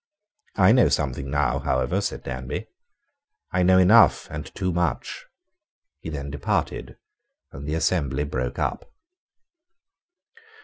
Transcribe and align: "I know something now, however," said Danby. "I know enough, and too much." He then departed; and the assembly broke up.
"I 0.55 0.71
know 0.71 0.89
something 0.89 1.29
now, 1.29 1.59
however," 1.59 2.01
said 2.01 2.23
Danby. 2.23 2.65
"I 3.51 3.61
know 3.61 3.77
enough, 3.77 4.27
and 4.31 4.47
too 4.55 4.73
much." 4.73 5.27
He 5.99 6.09
then 6.09 6.31
departed; 6.31 6.97
and 7.51 7.67
the 7.67 7.75
assembly 7.75 8.23
broke 8.23 8.57
up. 8.57 8.91